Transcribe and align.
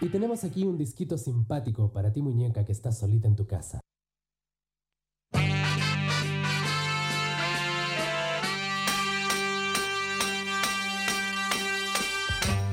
Y 0.00 0.08
tenemos 0.08 0.44
aquí 0.44 0.64
un 0.64 0.76
disquito 0.76 1.16
simpático 1.16 1.90
para 1.90 2.12
ti 2.12 2.20
muñeca 2.20 2.64
que 2.64 2.72
estás 2.72 2.98
solita 2.98 3.28
en 3.28 3.36
tu 3.36 3.46
casa. 3.46 3.80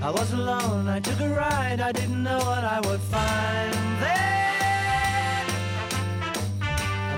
I 0.05 0.11
was 0.11 0.33
alone, 0.33 0.89
I 0.89 0.99
took 0.99 1.21
a 1.21 1.29
ride, 1.29 1.79
I 1.79 1.93
didn't 1.93 2.23
know 2.23 2.37
what 2.39 2.65
I 2.65 2.81
would 2.81 2.99
find 2.99 3.73
there. 4.01 5.45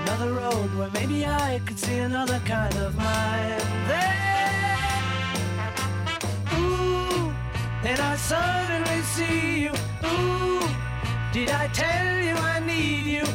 Another 0.02 0.32
road 0.32 0.72
where 0.78 0.90
maybe 0.90 1.26
I 1.26 1.60
could 1.66 1.80
see 1.80 1.98
another 1.98 2.40
kind 2.46 2.76
of 2.76 2.94
mind 2.94 3.60
there. 3.88 4.78
Ooh, 6.54 7.34
and 7.82 7.98
I 7.98 8.14
suddenly 8.14 9.02
see 9.02 9.62
you. 9.64 9.72
Did 11.32 11.50
I 11.50 11.68
tell 11.72 12.24
you 12.24 12.34
I 12.34 12.60
need 12.60 13.06
you. 13.06 13.26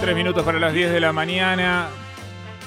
Tres 0.00 0.14
minutos 0.16 0.44
para 0.44 0.58
las 0.58 0.72
10 0.72 0.90
de 0.92 1.00
la 1.00 1.12
mañana. 1.12 1.88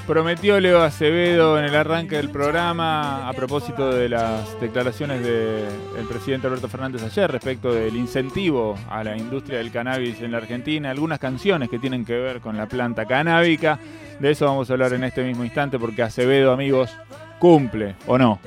Prometió 0.07 0.59
Leo 0.59 0.83
Acevedo 0.83 1.57
en 1.57 1.65
el 1.65 1.75
arranque 1.75 2.17
del 2.17 2.29
programa 2.29 3.27
a 3.27 3.33
propósito 3.33 3.91
de 3.91 4.07
las 4.07 4.59
declaraciones 4.61 5.23
del 5.23 6.07
presidente 6.07 6.45
Alberto 6.45 6.69
Fernández 6.69 7.01
ayer 7.01 7.31
respecto 7.31 7.73
del 7.73 7.95
incentivo 7.95 8.77
a 8.87 9.03
la 9.03 9.17
industria 9.17 9.57
del 9.57 9.71
cannabis 9.71 10.21
en 10.21 10.31
la 10.31 10.37
Argentina, 10.37 10.91
algunas 10.91 11.17
canciones 11.17 11.69
que 11.69 11.79
tienen 11.79 12.05
que 12.05 12.13
ver 12.13 12.39
con 12.39 12.55
la 12.55 12.67
planta 12.67 13.05
canábica. 13.05 13.79
De 14.19 14.29
eso 14.29 14.45
vamos 14.45 14.69
a 14.69 14.73
hablar 14.73 14.93
en 14.93 15.05
este 15.05 15.23
mismo 15.23 15.43
instante 15.43 15.79
porque 15.79 16.03
Acevedo, 16.03 16.51
amigos, 16.51 16.91
cumple 17.39 17.95
o 18.05 18.19
no. 18.19 18.39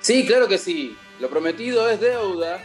Sí, 0.00 0.24
claro 0.26 0.48
que 0.48 0.56
sí. 0.56 0.96
Lo 1.20 1.28
prometido 1.28 1.90
es 1.90 2.00
deuda. 2.00 2.58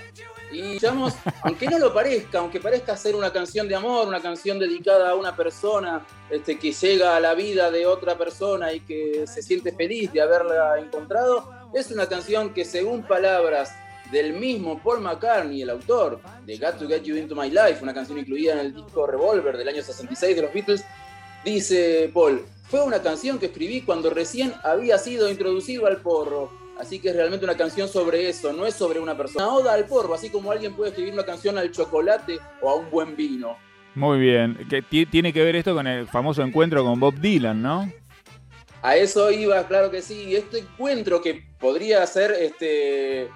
Y 0.52 0.80
llamamos, 0.80 1.14
aunque 1.44 1.68
no 1.68 1.78
lo 1.78 1.94
parezca, 1.94 2.40
aunque 2.40 2.60
parezca 2.60 2.96
ser 2.96 3.16
una 3.16 3.32
canción 3.32 3.68
de 3.68 3.76
amor, 3.76 4.08
una 4.08 4.22
canción 4.22 4.58
dedicada 4.60 5.10
a 5.10 5.16
una 5.16 5.36
persona 5.36 6.06
este, 6.30 6.58
que 6.58 6.72
llega 6.72 7.16
a 7.16 7.20
la 7.20 7.34
vida 7.34 7.70
de 7.70 7.86
otra 7.86 8.18
persona 8.18 8.72
y 8.74 8.80
que 8.82 9.26
se 9.28 9.42
siente 9.42 9.72
feliz 9.74 10.12
de 10.14 10.22
haberla 10.22 10.80
encontrado, 10.80 11.52
es 11.74 11.92
una 11.92 12.08
canción 12.08 12.54
que 12.54 12.64
según 12.64 13.04
palabras 13.04 13.74
del 14.12 14.34
mismo 14.34 14.82
Paul 14.82 15.02
McCartney, 15.02 15.62
el 15.62 15.70
autor 15.70 16.22
de 16.46 16.58
Got 16.58 16.80
to 16.80 16.88
Get 16.88 17.04
You 17.04 17.18
Into 17.18 17.36
My 17.36 17.50
Life, 17.50 17.80
una 17.82 17.94
canción 17.94 18.18
incluida 18.18 18.54
en 18.54 18.60
el 18.60 18.74
disco 18.74 19.06
Revolver 19.06 19.58
del 19.58 19.68
año 19.68 19.84
66 19.84 20.36
de 20.36 20.42
los 20.42 20.54
Beatles, 20.54 20.86
dice 21.44 22.10
Paul, 22.14 22.46
fue 22.70 22.84
una 22.84 23.02
canción 23.02 23.40
que 23.40 23.48
escribí 23.48 23.82
cuando 23.82 24.10
recién 24.10 24.54
había 24.64 24.98
sido 24.98 25.30
introducido 25.30 25.88
al 25.88 25.98
porro. 25.98 26.52
Así 26.80 27.00
que 27.00 27.10
es 27.10 27.16
realmente 27.16 27.44
una 27.46 27.58
canción 27.58 27.88
sobre 27.90 28.30
eso, 28.30 28.54
no 28.54 28.66
es 28.66 28.76
sobre 28.76 29.00
una 29.00 29.16
persona. 29.18 29.46
Una 29.48 29.56
oda 29.56 29.74
al 29.74 29.86
porro, 29.86 30.14
así 30.14 30.30
como 30.30 30.52
alguien 30.52 30.76
puede 30.76 30.90
escribir 30.92 31.14
una 31.14 31.26
canción 31.26 31.58
al 31.58 31.72
chocolate 31.72 32.40
o 32.62 32.70
a 32.70 32.76
un 32.76 32.90
buen 32.92 33.16
vino. 33.16 33.58
Muy 33.96 34.20
bien. 34.20 34.58
Que 34.70 34.82
ti- 34.84 35.06
tiene 35.08 35.34
que 35.34 35.44
ver 35.44 35.56
esto 35.56 35.74
con 35.74 35.88
el 35.88 36.08
famoso 36.08 36.44
encuentro 36.44 36.84
con 36.84 37.00
Bob 37.00 37.16
Dylan, 37.20 37.62
¿no? 37.62 37.92
A 38.84 38.96
eso 38.96 39.32
iba, 39.32 39.66
claro 39.68 39.90
que 39.90 40.04
sí. 40.04 40.26
Y 40.26 40.36
este 40.36 40.60
encuentro 40.60 41.20
que 41.20 41.44
podría 41.60 42.06
ser, 42.06 42.32
este, 42.32 43.28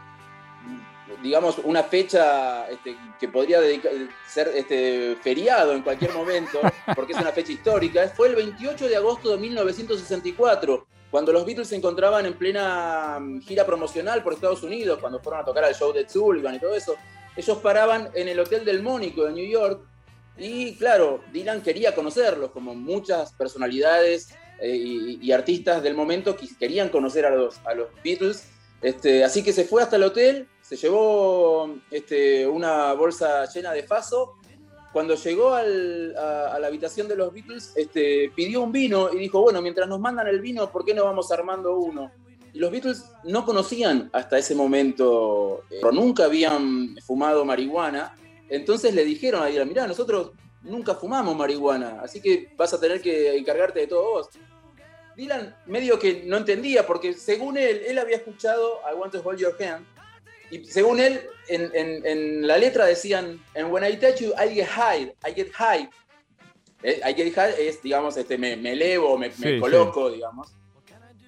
digamos, 1.24 1.58
una 1.64 1.82
fecha 1.84 2.68
este, 2.70 2.96
que 3.20 3.28
podría 3.28 3.60
dedica- 3.60 3.90
ser 4.28 4.50
este, 4.56 5.18
feriado 5.24 5.74
en 5.74 5.82
cualquier 5.82 6.14
momento, 6.14 6.60
porque 6.96 7.14
es 7.14 7.20
una 7.20 7.32
fecha 7.32 7.52
histórica, 7.54 8.08
fue 8.16 8.30
el 8.30 8.36
28 8.36 8.88
de 8.88 8.96
agosto 8.96 9.32
de 9.32 9.38
1964, 9.40 10.86
cuando 11.12 11.34
los 11.34 11.46
Beatles 11.46 11.68
se 11.68 11.76
encontraban 11.76 12.26
en 12.26 12.34
plena 12.34 13.20
mm, 13.20 13.42
gira 13.42 13.66
promocional 13.66 14.24
por 14.24 14.34
Estados 14.34 14.64
Unidos, 14.64 14.98
cuando 15.00 15.20
fueron 15.20 15.42
a 15.42 15.46
tocar 15.46 15.66
al 15.66 15.76
show 15.76 15.94
de 15.94 16.08
Sullivan 16.08 16.56
y 16.56 16.60
todo 16.60 16.74
eso. 16.74 16.96
Ellos 17.36 17.58
paraban 17.60 18.10
en 18.14 18.30
el 18.30 18.40
Hotel 18.40 18.66
del 18.66 18.82
Mónico 18.82 19.26
de 19.26 19.34
New 19.34 19.48
York 19.48 19.82
y, 20.38 20.76
claro, 20.76 21.22
Dylan 21.32 21.62
quería 21.62 21.94
conocerlos, 21.94 22.52
como 22.52 22.74
muchas 22.74 23.34
personalidades 23.34 24.30
eh, 24.60 24.76
y, 24.76 25.20
y 25.22 25.32
artistas 25.32 25.84
del 25.84 25.94
momento 25.94 26.36
que 26.36 26.48
querían 26.58 26.90
conocer 26.90 27.26
a 27.26 27.36
los, 27.36 27.60
a 27.66 27.74
los 27.74 27.90
Beatles. 28.04 28.48
Este, 28.82 29.24
así 29.24 29.44
que 29.44 29.54
se 29.54 29.66
fue 29.66 29.84
hasta 29.84 29.98
el 29.98 30.04
hotel, 30.04 30.48
se 30.62 30.76
llevó 30.76 31.76
este, 31.92 32.48
una 32.48 32.94
bolsa 32.94 33.46
llena 33.46 33.74
de 33.74 33.84
faso. 33.84 34.38
Cuando 34.92 35.16
llegó 35.16 35.54
al- 35.54 36.16
a, 36.18 36.60
la 36.60 36.68
habitación 36.68 37.08
de 37.08 37.16
los 37.16 37.32
Beatles, 37.34 37.74
este, 37.76 38.32
pidió 38.36 38.62
un 38.62 38.72
vino 38.72 39.12
y 39.14 39.18
dijo, 39.18 39.42
bueno, 39.42 39.62
mientras 39.62 39.88
nos 39.88 40.00
mandan 40.00 40.28
el 40.28 40.42
vino, 40.42 40.70
¿por 40.72 40.84
qué 40.84 40.94
no 40.94 41.06
vamos 41.06 41.32
armando 41.32 41.78
uno? 41.78 42.12
Y 42.54 42.60
los 42.60 42.70
Beatles 42.72 43.06
no 43.24 43.46
conocían 43.46 44.10
hasta 44.12 44.38
ese 44.38 44.54
momento, 44.56 45.64
eh, 45.70 45.80
nunca 45.94 46.26
habían 46.26 46.98
fumado 47.06 47.46
marihuana, 47.46 48.16
entonces 48.50 48.94
le 48.94 49.06
dijeron 49.06 49.42
a 49.42 49.46
Dylan, 49.46 49.70
mirá, 49.70 49.88
nosotros 49.88 50.32
nunca 50.64 50.96
fumamos 50.96 51.36
marihuana, 51.38 52.02
así 52.04 52.22
que 52.22 52.50
vas 52.58 52.74
a 52.74 52.80
tener 52.80 53.00
que 53.02 53.38
encargarte 53.38 53.80
de 53.80 53.88
todo 53.88 54.04
vos. 54.04 54.30
Dylan 55.16 55.56
medio 55.68 55.98
que 56.00 56.24
no 56.26 56.38
entendía, 56.38 56.86
porque 56.86 57.14
según 57.14 57.58
él, 57.58 57.82
él 57.88 57.98
había 57.98 58.18
escuchado 58.18 58.80
I 58.92 58.96
Want 58.98 59.14
to 59.14 59.22
Hold 59.24 59.40
Your 59.40 59.56
Hand, 59.62 59.86
y 60.52 60.66
según 60.66 61.00
él, 61.00 61.22
en, 61.48 61.72
en- 61.74 62.06
en 62.06 62.48
la 62.48 62.58
letra 62.58 62.86
decían, 62.86 63.44
And 63.56 63.72
when 63.72 63.84
I 63.84 63.96
touch 63.98 64.20
you, 64.22 64.34
I 64.38 64.54
get 64.54 64.68
high, 64.68 65.14
I 65.28 65.34
get 65.34 65.52
high. 65.54 65.90
Eh, 66.84 67.00
I 67.08 67.14
get 67.14 67.34
high 67.36 67.54
es, 67.60 67.82
digamos, 67.82 68.18
este, 68.18 68.38
me, 68.38 68.56
me 68.56 68.74
elevo, 68.74 69.18
me, 69.18 69.30
me 69.30 69.34
Sí, 69.36 69.60
coloco, 69.60 70.10
digamos. 70.12 70.50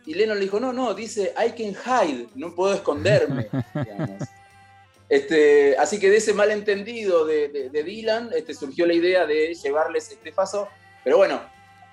Y 0.06 0.16
Lennon 0.16 0.38
le 0.38 0.44
dijo, 0.46 0.60
no, 0.60 0.74
no, 0.74 0.94
dice, 0.94 1.34
I 1.38 1.52
can 1.52 1.74
hide, 1.74 2.28
no 2.36 2.54
puedo 2.54 2.74
esconderme, 2.74 3.48
digamos. 3.74 4.24
Este, 5.10 5.78
así 5.78 6.00
que 6.00 6.10
de 6.10 6.18
ese 6.18 6.34
malentendido 6.34 7.26
de, 7.26 7.48
de, 7.50 7.70
de 7.70 7.84
Dylan 7.84 8.32
este, 8.36 8.54
surgió 8.54 8.86
la 8.88 8.94
idea 8.94 9.26
de 9.26 9.54
llevarles 9.54 10.10
este 10.12 10.32
paso. 10.32 10.68
Pero 11.04 11.18
bueno, 11.18 11.42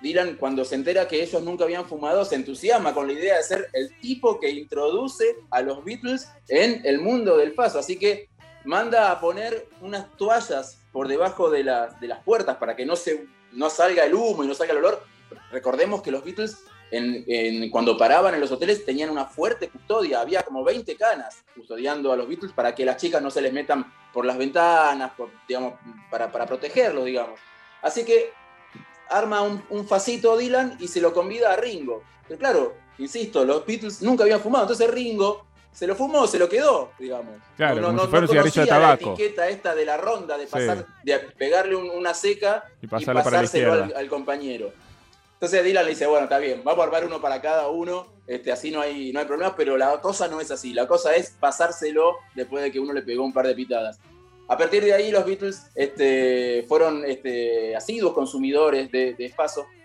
Dylan 0.01 0.35
cuando 0.37 0.65
se 0.65 0.75
entera 0.75 1.07
que 1.07 1.21
ellos 1.21 1.41
nunca 1.43 1.63
habían 1.63 1.85
fumado 1.85 2.25
se 2.25 2.35
entusiasma 2.35 2.93
con 2.93 3.07
la 3.07 3.13
idea 3.13 3.37
de 3.37 3.43
ser 3.43 3.69
el 3.73 3.99
tipo 3.99 4.39
que 4.39 4.49
introduce 4.49 5.35
a 5.51 5.61
los 5.61 5.83
Beatles 5.85 6.27
en 6.47 6.81
el 6.85 6.99
mundo 6.99 7.37
del 7.37 7.53
paso. 7.53 7.79
Así 7.79 7.97
que 7.99 8.29
manda 8.65 9.11
a 9.11 9.19
poner 9.19 9.67
unas 9.81 10.09
toallas 10.17 10.77
por 10.91 11.07
debajo 11.07 11.49
de, 11.49 11.63
las- 11.63 11.99
de 11.99 12.07
las 12.07 12.23
puertas 12.23 12.57
para 12.57 12.75
que 12.75 12.85
no, 12.85 12.95
se, 12.95 13.25
no 13.53 13.69
salga 13.69 14.03
el 14.03 14.13
humo 14.15 14.43
y 14.43 14.47
no 14.47 14.53
salga 14.53 14.73
el 14.73 14.79
olor. 14.79 15.03
Recordemos 15.51 16.01
que 16.01 16.11
los 16.11 16.23
Beatles 16.23 16.57
en- 16.91 17.23
en- 17.27 17.69
cuando 17.69 17.97
paraban 17.97 18.33
en 18.33 18.41
los 18.41 18.51
hoteles 18.51 18.83
tenían 18.83 19.09
una 19.09 19.25
fuerte 19.25 19.69
custodia, 19.69 20.19
había 20.19 20.43
como 20.43 20.63
20 20.63 20.95
canas 20.97 21.43
custodiando 21.55 22.11
a 22.11 22.17
los 22.17 22.27
Beatles 22.27 22.51
para 22.51 22.75
que 22.75 22.85
las 22.85 22.97
chicas 22.97 23.21
no 23.21 23.31
se 23.31 23.41
les 23.41 23.53
metan 23.53 23.91
por 24.13 24.25
las 24.25 24.37
ventanas, 24.37 25.11
por- 25.15 25.29
digamos, 25.47 25.75
para, 26.09 26.31
para 26.31 26.45
protegerlos, 26.45 27.05
digamos. 27.05 27.39
Así 27.81 28.03
que 28.03 28.31
arma 29.11 29.41
un, 29.41 29.63
un 29.69 29.87
facito 29.87 30.35
Dylan 30.37 30.77
y 30.79 30.87
se 30.87 31.01
lo 31.01 31.13
convida 31.13 31.53
a 31.53 31.55
Ringo. 31.55 32.03
Pero 32.27 32.39
claro, 32.39 32.73
insisto, 32.97 33.43
los 33.45 33.65
Beatles 33.65 34.01
nunca 34.01 34.23
habían 34.23 34.39
fumado, 34.41 34.63
entonces 34.65 34.89
Ringo 34.89 35.45
se 35.71 35.87
lo 35.87 35.95
fumó, 35.95 36.27
se 36.27 36.37
lo 36.39 36.49
quedó, 36.49 36.91
digamos. 36.99 37.35
Claro, 37.55 37.81
como 37.81 38.01
si 38.03 38.07
fuera 38.07 38.25
un 38.25 38.29
cigarrillo 38.29 38.61
de 38.61 38.67
conocía 38.67 38.73
tabaco. 38.81 39.05
La 39.05 39.13
etiqueta 39.13 39.47
esta 39.49 39.75
de 39.75 39.85
la 39.85 39.97
ronda, 39.97 40.37
de 40.37 40.45
Sí. 40.45 40.51
pasar, 40.51 40.85
de 41.03 41.19
pegarle 41.37 41.75
un- 41.75 41.89
una 41.89 42.13
seca 42.13 42.65
Y 42.81 42.87
la 42.87 43.13
pasárselo 43.13 43.73
al, 43.73 43.93
al 43.95 44.07
compañero. 44.09 44.71
Entonces 45.33 45.63
Dylan 45.63 45.85
le 45.85 45.91
dice, 45.91 46.05
bueno, 46.05 46.25
está 46.25 46.37
bien, 46.37 46.61
vamos 46.63 46.81
a 46.81 46.83
armar 46.85 47.05
uno 47.05 47.19
para 47.19 47.41
cada 47.41 47.67
uno, 47.69 48.07
este, 48.27 48.51
así 48.51 48.69
no 48.69 48.79
hay, 48.81 49.11
no 49.11 49.19
hay 49.21 49.25
problema, 49.25 49.55
pero 49.55 49.75
la 49.75 49.99
cosa 49.99 50.27
no 50.27 50.39
es 50.39 50.51
así, 50.51 50.71
la 50.73 50.87
cosa 50.87 51.15
es 51.15 51.31
pasárselo 51.31 52.17
después 52.35 52.61
de 52.63 52.71
que 52.71 52.79
uno 52.79 52.93
le 52.93 53.01
pegó 53.01 53.23
un 53.23 53.33
par 53.33 53.47
de 53.47 53.55
pitadas. 53.55 53.99
A 54.51 54.57
partir 54.57 54.83
de 54.83 54.93
ahí 54.93 55.11
los 55.11 55.25
Beatles 55.25 55.67
este, 55.75 56.65
fueron 56.67 57.05
este, 57.05 57.73
asiduos 57.73 58.11
consumidores 58.11 58.91
de, 58.91 59.13
de. 59.13 59.33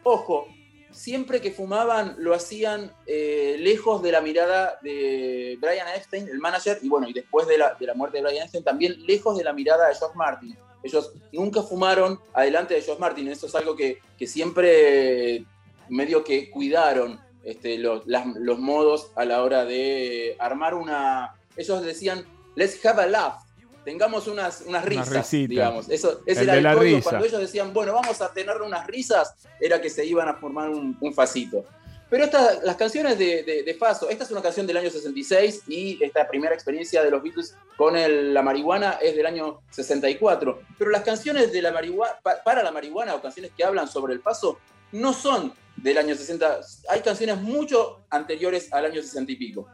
Ojo, 0.02 0.48
siempre 0.90 1.40
que 1.40 1.52
fumaban 1.52 2.16
lo 2.18 2.34
hacían 2.34 2.90
eh, 3.06 3.58
lejos 3.60 4.02
de 4.02 4.10
la 4.10 4.20
mirada 4.20 4.76
de 4.82 5.56
Brian 5.60 5.86
Epstein, 5.94 6.26
el 6.26 6.40
manager, 6.40 6.80
y 6.82 6.88
bueno, 6.88 7.08
y 7.08 7.12
después 7.12 7.46
de 7.46 7.58
la, 7.58 7.76
muerte 7.94 8.16
de 8.16 8.24
Brian 8.24 8.42
Epstein, 8.42 8.64
también 8.64 9.06
lejos 9.06 9.38
de 9.38 9.44
la 9.44 9.52
mirada 9.52 9.86
de 9.86 9.94
George 9.94 10.16
Martin. 10.16 10.58
Ellos 10.82 11.12
nunca 11.30 11.62
fumaron 11.62 12.18
adelante 12.32 12.74
de 12.74 12.82
George 12.82 13.00
Martin, 13.00 13.28
eso 13.28 13.46
es 13.46 13.54
algo 13.54 13.76
que, 13.76 14.00
siempre 14.26 15.44
medio 15.88 16.24
que 16.24 16.50
cuidaron 16.50 17.20
este, 17.44 17.78
los 17.78 18.58
modos 18.58 19.12
a 19.14 19.24
la 19.24 19.44
hora 19.44 19.64
de 19.64 20.34
armar 20.40 20.74
una... 20.74 21.36
Ellos 21.56 21.84
decían, 21.84 22.26
let's 22.56 22.84
have 22.84 23.00
a 23.00 23.06
laugh, 23.06 23.45
tengamos 23.86 24.26
unas, 24.26 24.62
unas 24.66 24.84
risas, 24.84 25.08
risita. 25.10 25.48
digamos. 25.48 25.88
Eso, 25.88 26.20
ese 26.26 26.40
El 26.40 26.48
era 26.48 26.52
de 26.54 26.58
el 26.58 26.64
la 26.64 26.74
código. 26.74 26.96
risa. 26.96 27.10
Cuando 27.10 27.26
ellos 27.26 27.40
decían, 27.40 27.72
bueno, 27.72 27.94
vamos 27.94 28.20
a 28.20 28.32
tener 28.32 28.60
unas 28.60 28.84
risas, 28.88 29.36
era 29.60 29.80
que 29.80 29.88
se 29.88 30.04
iban 30.04 30.28
a 30.28 30.34
formar 30.34 30.70
un, 30.70 30.96
un 31.00 31.14
facito. 31.14 31.64
Pero 32.10 32.24
estas, 32.24 32.64
las 32.64 32.74
canciones 32.74 33.16
de, 33.16 33.62
de, 33.64 33.74
Faso, 33.74 34.08
esta 34.10 34.24
es 34.24 34.30
una 34.32 34.42
canción 34.42 34.66
del 34.66 34.76
año 34.76 34.90
66 34.90 35.62
y 35.68 36.02
esta 36.02 36.26
primera 36.26 36.52
experiencia 36.52 37.02
de 37.04 37.10
los 37.12 37.22
Beatles 37.22 37.54
con 37.76 37.94
la 38.34 38.42
marihuana 38.42 38.98
es 39.00 39.14
del 39.14 39.26
año 39.26 39.60
64. 39.70 40.62
Pero 40.78 40.90
las 40.90 41.02
canciones 41.02 41.52
de 41.52 41.62
la 41.62 41.70
marihuana, 41.70 42.14
para 42.44 42.64
la 42.64 42.72
marihuana 42.72 43.14
o 43.14 43.22
canciones 43.22 43.52
que 43.56 43.62
hablan 43.62 43.86
sobre 43.86 44.14
el 44.14 44.20
paso 44.20 44.58
no 44.90 45.12
son 45.12 45.52
del 45.76 45.98
año 45.98 46.16
60. 46.16 46.60
Hay 46.88 47.02
canciones 47.02 47.40
mucho 47.40 48.00
anteriores 48.10 48.72
al 48.72 48.84
año 48.86 49.00
60 49.00 49.30
y 49.30 49.36
pico. 49.36 49.68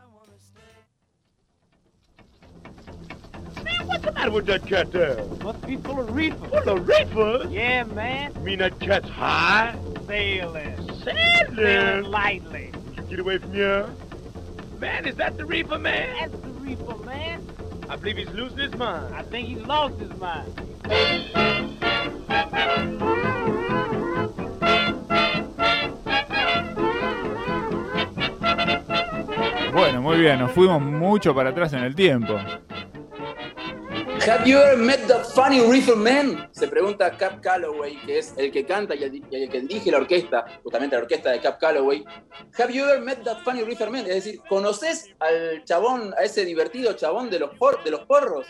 What's 3.93 4.07
the 4.07 4.13
matter 4.13 4.31
with 4.31 4.47
that 4.47 4.67
cat 4.67 4.91
there? 4.91 5.23
Must 5.45 5.67
be 5.67 5.77
full 5.77 6.01
of 6.01 6.15
reefer. 6.15 6.49
Full 6.49 6.69
of 6.79 6.89
reefer? 6.89 7.47
Yeah, 7.51 7.85
man. 7.85 8.33
You 8.37 8.41
mean 8.41 8.59
that 8.61 8.81
cat's 8.81 9.07
high? 9.07 9.79
Sailing. 10.07 10.77
Sailing? 11.05 11.55
Sailing 11.55 12.05
lightly. 12.05 12.73
You 12.97 13.03
get 13.03 13.19
away 13.19 13.37
from 13.37 13.53
here. 13.53 13.87
Man, 14.81 15.05
is 15.05 15.17
that 15.17 15.37
the 15.37 15.45
reefer, 15.45 15.79
man? 15.79 16.17
That's 16.19 16.43
the 16.43 16.49
reefer, 16.49 16.97
man. 17.05 17.47
I 17.91 17.97
believe 17.97 18.17
he's 18.17 18.31
losing 18.31 18.61
his 18.61 18.75
mind. 18.77 19.15
I 19.15 19.25
think 19.25 19.47
he's 19.49 19.59
lost 19.59 19.99
his 20.01 20.17
mind. 20.17 20.59
Bueno, 29.75 30.01
muy 30.01 30.19
bien, 30.19 30.39
nos 30.39 30.53
fuimos 30.53 30.81
mucho 30.81 31.35
para 31.35 31.51
atrás 31.51 31.75
en 31.75 31.81
el 31.85 31.95
tiempo. 31.95 32.39
Have 34.27 34.47
you 34.47 34.57
ever 34.59 34.77
met 34.77 35.09
the 35.09 35.25
funny 35.35 35.61
reefer 35.61 35.97
man? 35.97 36.49
Se 36.53 36.69
pregunta 36.69 37.11
Cap 37.17 37.41
Calloway, 37.43 37.97
que 38.07 38.19
es 38.19 38.33
el 38.37 38.53
que 38.53 38.65
canta 38.65 38.95
y 38.95 39.03
el, 39.03 39.51
que 39.51 39.61
dirige 39.63 39.91
la 39.91 39.99
orquesta, 39.99 40.45
justamente 40.63 40.95
la 40.95 41.03
orquesta 41.03 41.33
de 41.33 41.41
Cap 41.41 41.59
Calloway. 41.59 42.05
Have 42.57 42.73
you 42.73 42.85
ever 42.85 43.01
met 43.01 43.25
that 43.25 43.43
funny 43.43 43.65
reefer 43.65 43.91
man? 43.91 44.07
Es 44.07 44.25
decir, 44.25 44.41
¿conoces 44.49 45.11
al 45.19 45.65
chabón, 45.65 46.15
a 46.17 46.23
ese 46.23 46.45
divertido 46.45 46.93
chabón 46.93 47.31
de 47.31 47.41
los, 47.41 47.51
de 47.85 47.91
los 47.91 48.07
porros? 48.07 48.47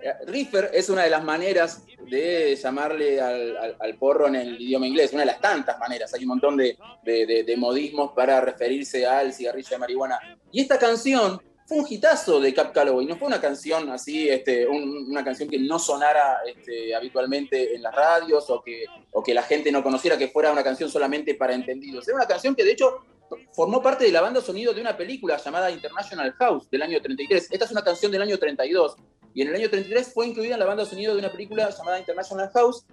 Eh, 0.00 0.12
reefer 0.26 0.70
es 0.74 0.90
una 0.90 1.04
de 1.04 1.10
las 1.10 1.22
maneras 1.22 1.84
de 2.10 2.56
llamarle 2.56 3.20
al, 3.20 3.96
porro 4.00 4.26
en 4.26 4.34
el 4.34 4.60
idioma 4.60 4.88
inglés, 4.88 5.12
una 5.12 5.22
de 5.22 5.26
las 5.26 5.40
tantas 5.40 5.78
maneras. 5.78 6.12
Hay 6.14 6.22
un 6.22 6.30
montón 6.30 6.56
de, 6.56 6.76
de 7.04 7.56
modismos 7.56 8.10
para 8.10 8.40
referirse 8.40 9.06
al 9.06 9.32
cigarrillo 9.32 9.70
de 9.70 9.78
marihuana. 9.78 10.18
Y 10.50 10.62
esta 10.62 10.80
canción 10.80 11.40
fue 11.66 11.78
un 11.78 11.86
hitazo 11.88 12.38
de 12.40 12.54
Cap 12.54 12.72
Calloway, 12.72 13.06
no 13.06 13.16
fue 13.16 13.26
una 13.26 13.40
canción 13.40 13.90
así, 13.90 14.28
este, 14.28 14.66
una 14.66 15.24
canción 15.24 15.48
que 15.48 15.58
no 15.58 15.78
sonara 15.78 16.38
este, 16.46 16.94
habitualmente 16.94 17.74
en 17.74 17.82
las 17.82 17.94
radios 17.94 18.48
o 18.50 18.62
que, 18.62 18.84
o 19.12 19.22
que 19.22 19.34
la 19.34 19.42
gente 19.42 19.72
no 19.72 19.82
conociera 19.82 20.16
que 20.16 20.28
fuera 20.28 20.52
una 20.52 20.62
canción 20.62 20.88
solamente 20.88 21.34
para 21.34 21.54
entendidos. 21.54 22.06
Era 22.06 22.18
una 22.18 22.26
canción 22.26 22.54
que 22.54 22.62
de 22.62 22.70
hecho 22.72 23.04
formó 23.52 23.82
parte 23.82 24.04
de 24.04 24.12
la 24.12 24.20
banda 24.20 24.40
sonido 24.40 24.72
de 24.72 24.80
una 24.80 24.96
película 24.96 25.36
llamada 25.38 25.70
International 25.72 26.32
House 26.34 26.70
del 26.70 26.82
año 26.82 27.02
33. 27.02 27.48
Esta 27.50 27.64
es 27.64 27.70
una 27.72 27.82
canción 27.82 28.12
del 28.12 28.22
año 28.22 28.38
32 28.38 28.96
y 29.34 29.42
en 29.42 29.48
el 29.48 29.56
año 29.56 29.68
33 29.68 30.12
fue 30.14 30.28
incluida 30.28 30.54
en 30.54 30.60
la 30.60 30.66
banda 30.66 30.84
sonido 30.84 31.14
de 31.14 31.18
una 31.18 31.32
película 31.32 31.68
llamada 31.70 31.98
International 31.98 32.48
House. 32.54 32.86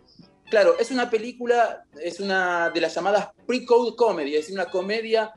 Claro, 0.49 0.75
es 0.79 0.89
una 0.89 1.11
película, 1.11 1.85
es 2.01 2.19
una 2.19 2.71
de 2.71 2.81
las 2.81 2.95
llamadas 2.95 3.29
pre-code 3.45 3.95
comedy, 3.95 4.35
es 4.35 4.41
decir, 4.41 4.55
una 4.55 4.69
comedia 4.69 5.31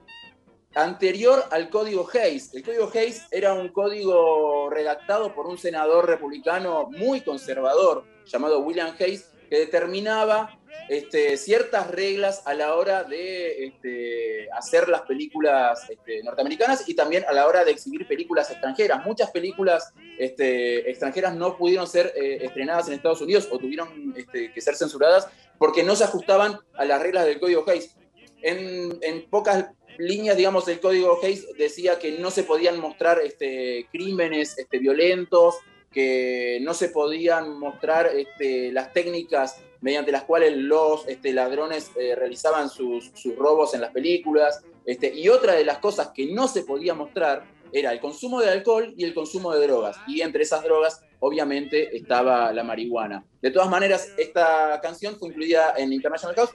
anterior 0.77 1.45
al 1.51 1.71
código 1.71 2.07
Hayes. 2.13 2.55
El 2.55 2.63
código 2.63 2.91
Hayes 2.95 3.27
era 3.31 3.55
un 3.55 3.69
código 3.71 4.69
redactado 4.71 5.35
por 5.35 5.47
un 5.47 5.59
senador 5.59 6.07
republicano 6.07 6.89
muy 6.91 7.23
conservador 7.23 8.05
llamado 8.27 8.61
William 8.61 8.95
Hayes, 9.01 9.33
que 9.49 9.59
determinaba 9.59 10.59
este, 10.89 11.37
ciertas 11.39 11.91
reglas 11.91 12.43
a 12.47 12.53
la 12.53 12.75
hora 12.75 13.05
de 13.05 13.65
este, 13.65 14.51
hacer 14.53 14.89
las 14.89 15.03
películas 15.03 15.89
este, 15.89 16.23
norteamericanas 16.23 16.87
y 16.89 16.95
también 16.95 17.25
a 17.27 17.33
la 17.33 17.47
hora 17.47 17.65
de 17.65 17.71
exhibir 17.71 18.07
películas 18.07 18.51
extranjeras. 18.51 19.05
Muchas 19.05 19.31
películas 19.31 19.95
extranjeras 20.19 21.35
no 21.35 21.57
pudieron 21.57 21.87
ser 21.87 22.13
eh, 22.17 22.39
estrenadas 22.43 22.89
en 22.89 22.95
Estados 22.95 23.23
Unidos 23.23 23.49
o 23.51 23.59
tuvieron 23.59 24.15
que 24.15 24.61
ser 24.61 24.77
censuradas 24.77 25.27
porque 25.59 25.83
no 25.83 25.97
se 25.97 26.05
ajustaban 26.05 26.59
a 26.75 26.85
las 26.85 27.01
reglas 27.01 27.25
del 27.25 27.41
código 27.41 27.65
Hayes. 27.67 27.97
En, 28.43 28.99
en 29.01 29.29
pocas 29.31 29.71
líneas, 29.99 30.37
digamos, 30.37 30.67
el 30.69 30.81
código 30.81 31.19
Hayes 31.23 31.47
decía 31.57 31.99
que 31.99 32.19
no 32.19 32.31
se 32.31 32.45
podían 32.45 32.81
mostrar 32.81 33.21
este, 33.21 33.89
crímenes 33.91 34.59
este, 34.59 34.79
violentos, 34.79 35.57
que 35.93 36.59
no 36.63 36.75
se 36.75 36.91
podían 36.91 37.59
mostrar 37.59 38.11
este, 38.15 38.71
las 38.73 38.93
técnicas 38.93 39.63
mediante 39.81 40.13
las 40.13 40.25
cuales 40.25 40.57
los 40.57 41.07
ladrones 41.23 41.91
eh, 41.97 42.15
realizaban 42.15 42.69
sus, 42.69 43.13
robos 43.37 43.75
en 43.75 43.81
las 43.81 43.93
películas. 43.93 44.63
Este, 44.85 45.15
y 45.15 45.29
otra 45.29 45.55
de 45.55 45.65
las 45.65 45.79
cosas 45.79 46.11
que 46.15 46.27
no 46.27 46.49
se 46.49 46.63
podía 46.63 46.95
mostrar 46.95 47.45
era 47.73 47.93
el 47.93 48.01
consumo 48.01 48.41
de 48.41 48.51
alcohol 48.51 48.95
y 48.97 49.05
el 49.05 49.15
consumo 49.15 49.53
de 49.53 49.67
drogas. 49.67 49.97
Y 50.07 50.21
entre 50.21 50.43
esas 50.43 50.63
drogas, 50.63 51.03
obviamente, 51.21 51.97
estaba 51.97 52.53
la 52.53 52.63
marihuana. 52.63 53.25
De 53.41 53.51
todas 53.51 53.69
maneras, 53.69 54.13
esta 54.17 54.81
canción 54.83 55.17
fue 55.17 55.29
incluida 55.29 55.75
en 55.77 55.93
International 55.93 56.37
House, 56.37 56.55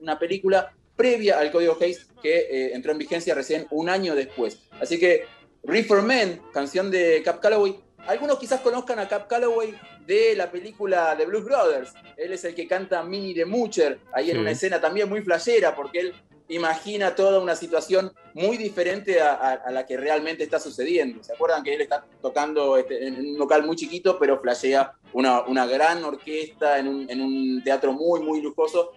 una 0.00 0.18
película 0.18 0.74
previa 0.96 1.38
al 1.38 1.50
código 1.50 1.76
Hayes 1.80 2.06
que 2.22 2.38
eh, 2.38 2.74
entró 2.74 2.92
en 2.92 2.98
vigencia 2.98 3.34
recién 3.34 3.66
un 3.70 3.88
año 3.88 4.14
después. 4.14 4.58
Así 4.80 4.98
que 4.98 5.24
Reefer 5.62 6.02
Man, 6.02 6.40
canción 6.52 6.90
de 6.90 7.22
Cap 7.24 7.40
Calloway. 7.40 7.76
Algunos 8.06 8.38
quizás 8.38 8.60
conozcan 8.60 8.98
a 9.00 9.08
Cap 9.08 9.26
Calloway 9.28 9.74
de 10.06 10.34
la 10.36 10.50
película 10.50 11.14
The 11.16 11.26
Blues 11.26 11.44
Brothers. 11.44 11.92
Él 12.16 12.32
es 12.32 12.44
el 12.44 12.54
que 12.54 12.68
canta 12.68 13.02
Minnie 13.02 13.34
de 13.34 13.44
Mucher, 13.44 13.98
ahí 14.12 14.30
en 14.30 14.38
una 14.38 14.52
escena 14.52 14.80
también 14.80 15.08
muy 15.08 15.22
flashera, 15.22 15.74
porque 15.74 16.00
él 16.00 16.14
imagina 16.48 17.14
toda 17.16 17.40
una 17.40 17.56
situación 17.56 18.12
muy 18.34 18.56
diferente 18.56 19.20
a, 19.20 19.60
la 19.70 19.84
que 19.84 19.96
realmente 19.96 20.44
está 20.44 20.60
sucediendo. 20.60 21.22
¿Se 21.24 21.32
acuerdan 21.32 21.64
que 21.64 21.74
él 21.74 21.80
está 21.80 22.06
tocando 22.22 22.76
este, 22.76 23.06
en 23.06 23.16
un 23.16 23.38
local 23.38 23.66
muy 23.66 23.74
chiquito, 23.74 24.18
pero 24.18 24.40
flashea 24.40 24.92
una, 25.12 25.42
una 25.42 25.66
gran 25.66 26.04
orquesta 26.04 26.78
en 26.78 26.88
un, 26.88 27.10
en 27.10 27.20
un 27.20 27.62
teatro 27.64 27.92
muy, 27.92 28.20
muy 28.20 28.40
lujoso? 28.40 28.92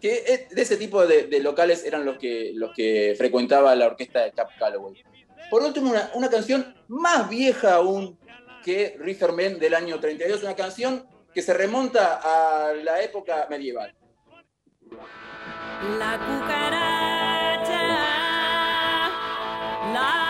Que 0.00 0.48
de 0.50 0.62
ese 0.62 0.76
tipo 0.76 1.06
de, 1.06 1.40
locales 1.40 1.84
eran 1.84 2.04
los 2.04 2.18
que, 2.18 2.52
los 2.54 2.72
que 2.74 3.14
frecuentaba 3.16 3.74
la 3.76 3.86
orquesta 3.86 4.20
de 4.20 4.32
Cap 4.32 4.50
Calloway. 4.58 5.02
Por 5.50 5.62
último, 5.62 5.92
una, 6.14 6.30
canción 6.30 6.74
más 6.88 7.28
vieja 7.28 7.74
aún 7.74 8.18
que 8.64 8.96
Man 9.36 9.58
del 9.58 9.74
año 9.74 9.98
32, 9.98 10.42
una 10.42 10.54
canción 10.54 11.06
que 11.34 11.42
se 11.42 11.54
remonta 11.54 12.20
a 12.22 12.72
la 12.74 13.02
época 13.02 13.46
medieval. 13.50 13.94
La 15.98 16.18
cucaracha, 16.18 17.82
la 19.92 20.29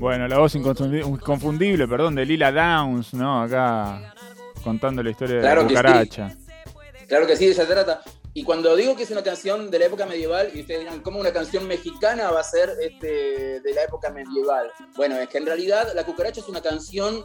Bueno, 0.00 0.26
la 0.26 0.38
voz 0.38 0.54
inconfundible, 0.54 1.86
perdón, 1.86 2.14
de 2.14 2.24
Lila 2.24 2.50
Downs, 2.50 3.12
¿no? 3.12 3.42
Acá 3.42 4.14
contando 4.64 5.02
la 5.02 5.10
historia 5.10 5.36
de 5.36 5.42
la 5.42 5.62
cucaracha. 5.62 6.34
Claro 7.06 7.26
que 7.26 7.36
sí, 7.36 7.44
de 7.44 7.52
ella 7.52 7.66
trata. 7.66 8.00
Y 8.32 8.42
cuando 8.42 8.74
digo 8.76 8.96
que 8.96 9.02
es 9.02 9.10
una 9.10 9.22
canción 9.22 9.70
de 9.70 9.78
la 9.78 9.84
época 9.84 10.06
medieval, 10.06 10.52
y 10.54 10.60
ustedes 10.60 10.80
dirán, 10.80 11.00
¿cómo 11.00 11.20
una 11.20 11.34
canción 11.34 11.68
mexicana 11.68 12.30
va 12.30 12.40
a 12.40 12.44
ser 12.44 12.70
este, 12.80 13.60
de 13.60 13.74
la 13.74 13.84
época 13.84 14.08
medieval? 14.08 14.70
Bueno, 14.96 15.16
es 15.16 15.28
que 15.28 15.36
en 15.36 15.44
realidad 15.44 15.92
La 15.94 16.06
Cucaracha 16.06 16.40
es 16.40 16.48
una 16.48 16.62
canción 16.62 17.22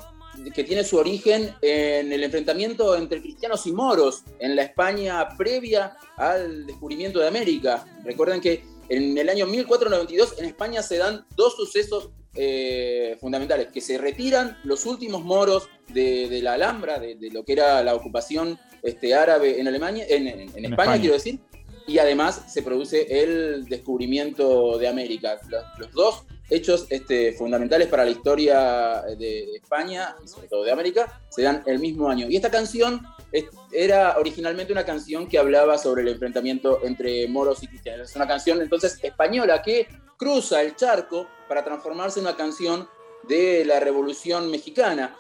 que 0.54 0.66
tiene 0.66 0.84
su 0.84 0.98
origen 0.98 1.56
en 1.62 2.12
el 2.12 2.26
enfrentamiento 2.26 2.98
entre 2.98 3.22
cristianos 3.22 3.66
y 3.68 3.72
moros 3.72 4.24
en 4.40 4.54
la 4.54 4.64
España 4.64 5.30
previa 5.38 5.96
al 6.18 6.66
descubrimiento 6.66 7.20
de 7.20 7.30
América. 7.30 7.86
Recuerden 8.04 8.42
que 8.42 8.66
en 8.90 9.18
el 9.18 9.30
año 9.30 9.46
1492 9.46 10.36
en 10.40 10.46
España 10.46 10.84
se 10.84 10.98
dan 10.98 11.26
dos 11.38 11.56
sucesos 11.56 12.10
eh, 12.36 13.18
fundamentales, 13.20 13.68
que 13.68 13.82
se 13.82 13.98
retiran 13.98 14.58
los 14.64 14.86
últimos 14.86 15.24
moros 15.24 15.70
de, 15.88 16.40
la 16.42 16.54
Alhambra, 16.54 17.00
de, 17.00 17.18
lo 17.32 17.44
que 17.44 17.54
era 17.54 17.84
la 17.84 17.96
ocupación 17.96 18.60
este, 18.84 19.14
árabe 19.14 19.60
en 19.60 19.68
Alemania, 19.68 20.06
en, 20.08 20.66
España, 20.66 21.00
quiero 21.00 21.14
decir, 21.14 21.40
y 21.88 22.00
además 22.00 22.44
se 22.48 22.64
produce 22.64 23.24
el 23.24 23.66
descubrimiento 23.66 24.78
de 24.78 24.88
América. 24.88 25.40
Los, 25.78 25.92
dos 25.92 26.24
hechos 26.50 26.86
este, 26.90 27.34
fundamentales 27.34 27.88
para 27.88 28.06
la 28.06 28.12
historia 28.12 29.04
de, 29.08 29.16
de 29.16 29.56
España 29.56 30.16
y 30.24 30.28
sobre 30.28 30.48
todo 30.48 30.64
de 30.64 30.72
América 30.72 31.22
se 31.30 31.42
dan 31.42 31.64
el 31.66 31.80
mismo 31.80 32.08
año. 32.10 32.28
Y 32.30 32.36
esta 32.36 32.52
canción 32.52 33.02
es- 33.32 33.46
era 33.72 34.18
originalmente 34.18 34.72
una 34.72 34.86
canción 34.86 35.28
que 35.28 35.38
hablaba 35.38 35.78
sobre 35.78 36.04
el 36.04 36.10
enfrentamiento 36.10 36.82
entre 36.84 37.28
moros 37.28 37.64
y 37.64 37.68
cristianos. 37.68 38.10
Es 38.10 38.16
una 38.16 38.28
canción 38.28 38.62
entonces 38.62 39.00
española 39.04 39.62
que 39.62 39.88
cruza 40.18 40.62
el 40.62 40.76
charco 40.76 41.28
para 41.48 41.64
transformarse 41.64 42.20
en 42.20 42.26
una 42.28 42.36
canción 42.38 42.90
de 43.24 43.66
la 43.66 43.80
Revolución 43.80 44.50
Mexicana. 44.52 45.16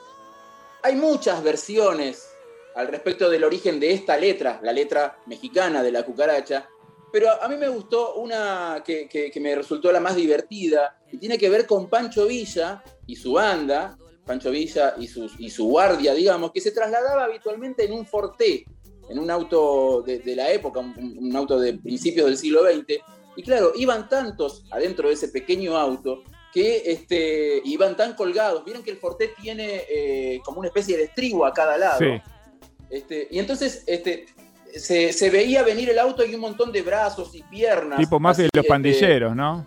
Hay 0.83 0.95
muchas 0.95 1.43
versiones 1.43 2.29
al 2.75 2.87
respecto 2.87 3.29
del 3.29 3.43
origen 3.43 3.79
de 3.79 3.91
esta 3.93 4.17
letra, 4.17 4.59
la 4.61 4.73
letra 4.73 5.17
mexicana 5.25 5.81
de 5.81 5.91
la 5.91 6.03
cucaracha, 6.03 6.69
pero 7.11 7.29
a 7.41 7.47
mí 7.47 7.55
me 7.55 7.69
gustó 7.69 8.15
una 8.15 8.83
que, 8.85 9.07
que- 9.07 9.39
me 9.39 9.55
resultó 9.55 9.91
la 9.91 10.01
más 10.01 10.15
divertida 10.15 10.99
y 11.11 11.17
tiene 11.17 11.37
que 11.37 11.49
ver 11.49 11.65
con 11.65 11.89
Pancho 11.89 12.25
Villa 12.25 12.83
y 13.07 13.15
su 13.15 13.33
banda, 13.33 13.97
Pancho 14.25 14.51
Villa 14.51 14.95
y, 14.97 15.07
sus, 15.07 15.39
y 15.39 15.49
su 15.49 15.65
guardia, 15.69 16.13
digamos, 16.13 16.51
que 16.51 16.59
se 16.59 16.71
trasladaba 16.71 17.23
habitualmente 17.23 17.85
en 17.85 17.93
un 17.93 18.05
Forté, 18.05 18.65
en 19.07 19.19
un 19.19 19.31
auto 19.31 20.01
de, 20.05 20.19
de 20.19 20.35
la 20.35 20.51
época, 20.51 20.79
un, 20.81 20.93
un 21.19 21.35
auto 21.35 21.57
de 21.59 21.75
principios 21.75 22.25
del 22.25 22.37
siglo 22.37 22.63
XX. 22.63 22.99
Y 23.35 23.43
claro, 23.43 23.71
iban 23.75 24.07
tantos 24.09 24.63
adentro 24.71 25.07
de 25.09 25.13
ese 25.15 25.27
pequeño 25.29 25.75
auto 25.77 26.23
que 26.53 26.83
este, 26.85 27.61
iban 27.65 27.97
tan 27.97 28.15
colgados. 28.15 28.63
Vieron 28.63 28.81
que 28.83 28.91
el 28.91 28.97
Forté 28.97 29.33
tiene 29.41 29.83
eh, 29.89 30.39
como 30.45 30.59
una 30.59 30.69
especie 30.69 30.95
de 30.97 31.03
estribo 31.03 31.45
a 31.45 31.53
cada 31.53 31.77
lado. 31.77 31.99
Sí. 31.99 32.21
Este, 32.89 33.27
y 33.31 33.39
entonces 33.39 33.83
este, 33.87 34.25
se, 34.73 35.11
se 35.11 35.29
veía 35.29 35.63
venir 35.63 35.89
el 35.89 35.99
auto 35.99 36.23
y 36.25 36.33
un 36.33 36.41
montón 36.41 36.71
de 36.71 36.81
brazos 36.81 37.35
y 37.35 37.43
piernas. 37.43 37.99
Tipo 37.99 38.19
mafia 38.19 38.43
de 38.45 38.49
los 38.53 38.63
este, 38.63 38.69
pandilleros, 38.69 39.35
¿no? 39.35 39.65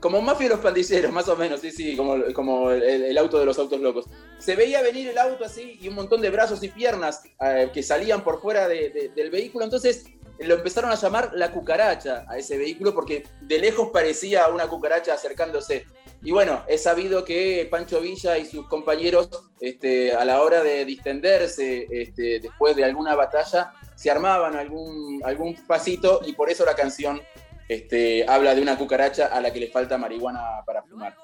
como 0.00 0.20
mafia 0.20 0.48
de 0.50 0.54
los 0.56 0.62
pandilleros, 0.62 1.10
más 1.12 1.26
o 1.30 1.36
menos, 1.36 1.60
sí, 1.62 1.70
sí, 1.70 1.96
como, 1.96 2.22
como 2.34 2.70
el, 2.70 2.82
el 2.82 3.16
auto 3.16 3.38
de 3.38 3.46
los 3.46 3.58
autos 3.58 3.80
locos. 3.80 4.04
Se 4.38 4.54
veía 4.54 4.82
venir 4.82 5.08
el 5.08 5.16
auto 5.16 5.46
así 5.46 5.78
y 5.80 5.88
un 5.88 5.94
montón 5.94 6.20
de 6.20 6.28
brazos 6.28 6.62
y 6.62 6.68
piernas 6.68 7.22
eh, 7.40 7.70
que 7.72 7.82
salían 7.82 8.22
por 8.22 8.42
fuera 8.42 8.68
de- 8.68 8.90
de- 8.90 9.08
del 9.16 9.30
vehículo. 9.30 9.64
Entonces 9.64 10.04
lo 10.38 10.54
empezaron 10.54 10.90
a 10.90 10.96
llamar 10.96 11.30
la 11.34 11.52
cucaracha 11.52 12.24
a 12.28 12.36
ese 12.36 12.56
vehículo 12.58 12.94
porque 12.94 13.24
de 13.40 13.58
lejos 13.58 13.90
parecía 13.92 14.48
una 14.48 14.66
cucaracha 14.68 15.14
acercándose. 15.14 15.86
Y 16.22 16.32
bueno, 16.32 16.64
es 16.66 16.82
sabido 16.82 17.24
que 17.24 17.68
Pancho 17.70 18.00
Villa 18.00 18.38
y 18.38 18.46
sus 18.46 18.66
compañeros, 18.66 19.28
este, 19.60 20.12
a 20.12 20.24
la 20.24 20.42
hora 20.42 20.62
de 20.62 20.84
distenderse 20.84 21.86
este, 21.90 22.40
después 22.40 22.74
de 22.76 22.84
alguna 22.84 23.14
batalla, 23.14 23.72
se 23.94 24.10
armaban 24.10 24.56
algún, 24.56 25.20
algún 25.24 25.54
pasito 25.66 26.20
y 26.26 26.32
por 26.32 26.50
eso 26.50 26.64
la 26.64 26.74
canción 26.74 27.20
este, 27.68 28.24
habla 28.28 28.54
de 28.54 28.62
una 28.62 28.76
cucaracha 28.76 29.26
a 29.26 29.40
la 29.40 29.52
que 29.52 29.60
le 29.60 29.68
falta 29.68 29.98
marihuana 29.98 30.62
para 30.66 30.82
fumar. 30.82 31.16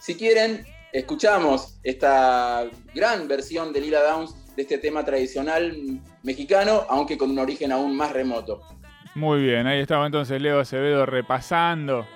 Si 0.00 0.16
quieren, 0.16 0.64
escuchamos 0.92 1.78
esta 1.82 2.68
gran 2.94 3.26
versión 3.26 3.72
de 3.72 3.80
Lila 3.80 4.02
Downs 4.02 4.34
de 4.56 4.62
este 4.62 4.78
tema 4.78 5.04
tradicional 5.04 6.00
mexicano, 6.22 6.84
aunque 6.88 7.18
con 7.18 7.30
un 7.30 7.38
origen 7.38 7.72
aún 7.72 7.96
más 7.96 8.12
remoto. 8.12 8.60
Muy 9.14 9.42
bien, 9.42 9.66
ahí 9.66 9.80
estaba 9.80 10.06
entonces 10.06 10.40
Leo 10.40 10.60
Acevedo 10.60 11.06
repasando 11.06 12.06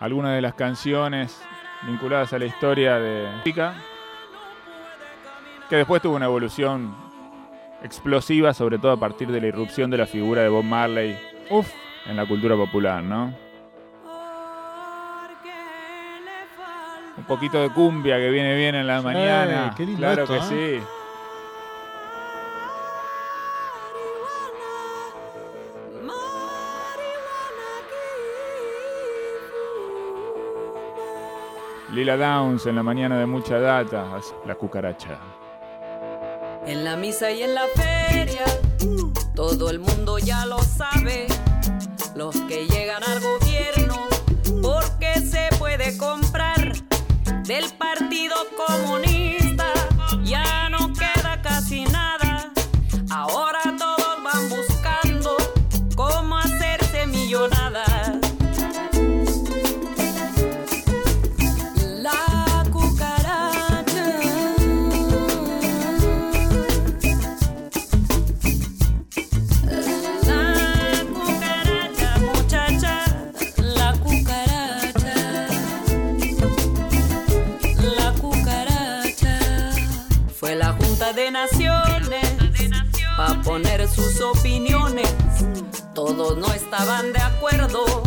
algunas 0.00 0.34
de 0.34 0.42
las 0.42 0.54
canciones 0.54 1.40
vinculadas 1.86 2.32
a 2.32 2.38
la 2.38 2.46
historia 2.46 2.98
de 2.98 3.28
música, 3.36 3.74
que 5.68 5.76
después 5.76 6.02
tuvo 6.02 6.16
una 6.16 6.26
evolución 6.26 6.94
explosiva, 7.82 8.54
sobre 8.54 8.78
todo 8.78 8.92
a 8.92 9.00
partir 9.00 9.30
de 9.30 9.40
la 9.40 9.46
irrupción 9.48 9.90
de 9.90 9.98
la 9.98 10.06
figura 10.06 10.42
de 10.42 10.48
Bob 10.48 10.64
Marley 10.64 11.16
Uf, 11.50 11.70
en 12.06 12.16
la 12.16 12.26
cultura 12.26 12.56
popular, 12.56 13.02
¿no? 13.02 13.41
Un 17.22 17.28
poquito 17.28 17.62
de 17.62 17.70
cumbia 17.70 18.16
que 18.16 18.30
viene 18.30 18.56
bien 18.56 18.74
en 18.74 18.84
la 18.88 18.98
Sí, 18.98 19.04
mañana. 19.04 19.74
qué 19.76 19.86
lindo 19.86 20.00
claro 20.00 20.22
esto, 20.24 20.34
que 20.48 20.76
¿eh? 20.76 20.80
sí. 20.80 20.86
Lila 31.92 32.16
Downs 32.16 32.66
en 32.66 32.76
la 32.76 32.82
mañana 32.82 33.18
de 33.18 33.26
mucha 33.26 33.58
data, 33.60 34.06
la 34.46 34.54
cucaracha. 34.54 35.18
En 36.66 36.84
la 36.84 36.96
misa 36.96 37.30
y 37.30 37.42
en 37.42 37.54
la 37.54 37.64
feria, 37.74 38.44
todo 39.34 39.68
el 39.70 39.78
mundo 39.78 40.18
ya 40.18 40.46
lo 40.46 40.58
sabe. 40.62 41.26
Los 42.14 42.36
que 42.42 42.66
llegan 42.66 43.02
al 43.04 43.20
gobierno, 43.20 43.96
porque 44.62 45.20
se 45.20 45.48
puede 45.58 45.96
comprar 45.98 46.61
del 47.52 47.68
Partido 47.74 48.34
Comunista, 48.56 49.11
De 81.14 81.30
Naciones 81.30 82.26
para 83.18 83.42
poner 83.42 83.86
sus 83.86 84.18
opiniones. 84.22 85.08
Todos 85.94 86.38
no 86.38 86.46
estaban 86.54 87.12
de 87.12 87.20
acuerdo 87.20 88.02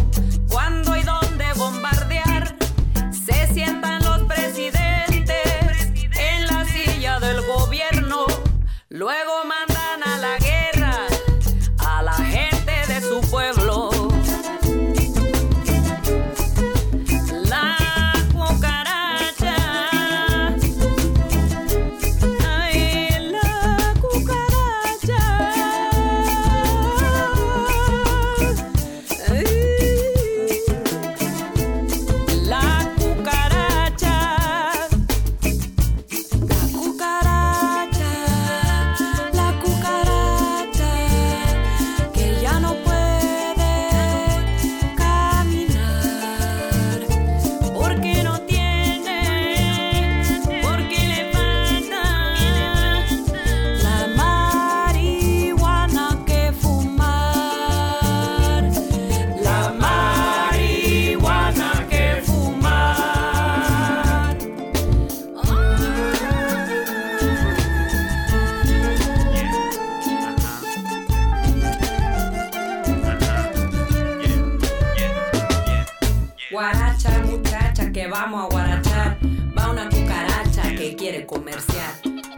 vamos 78.15 78.45
a 78.45 78.47
guarachar. 78.47 79.17
Va 79.57 79.69
una 79.71 79.89
cucaracha 79.89 80.61
que 80.75 80.95
quiere 80.95 81.25
comerciar. 81.25 81.91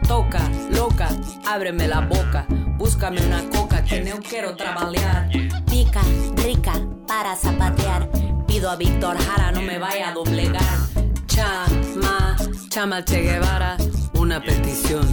Toca, 0.08 0.40
loca, 0.70 1.08
ábreme 1.46 1.86
la 1.86 2.00
boca. 2.00 2.46
Búscame 2.76 3.24
una 3.24 3.48
coca 3.50 3.84
que 3.84 4.02
no 4.02 4.18
quiero 4.18 4.56
trabajar. 4.56 5.28
Pica, 5.70 6.00
rica, 6.36 6.72
para 7.06 7.36
zapatear. 7.36 8.08
Pido 8.46 8.70
a 8.70 8.76
Víctor 8.76 9.16
Jara, 9.18 9.52
no 9.52 9.62
me 9.62 9.78
vaya 9.78 10.08
a 10.08 10.12
doblegar. 10.14 10.78
Chama, 11.26 12.36
chama 12.68 13.04
Che 13.04 13.20
Guevara. 13.22 13.76
Una 14.14 14.40
petición, 14.40 15.06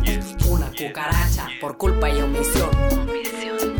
una 0.49 0.71
cucaracha 0.71 1.47
por 1.61 1.77
culpa 1.77 2.09
y 2.09 2.21
omisión. 2.21 3.74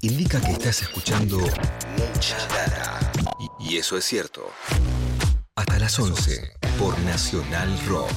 Indica 0.00 0.40
que 0.40 0.52
estás 0.52 0.82
escuchando 0.82 1.38
mucha 1.38 2.38
data. 2.48 3.12
Y, 3.60 3.74
y 3.74 3.76
eso 3.78 3.96
es 3.96 4.04
cierto. 4.04 4.50
Hasta 5.54 5.78
las 5.78 5.98
11 5.98 6.52
por 6.78 6.98
Nacional 7.00 7.78
Rock. 7.86 8.10